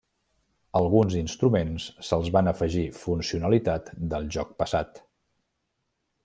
Alguns 0.77 1.17
instruments 1.19 1.85
se'ls 2.07 2.31
van 2.37 2.49
afegir 2.53 2.87
funcionalitat 3.03 3.93
del 4.15 4.27
joc 4.37 4.57
passat. 4.63 5.05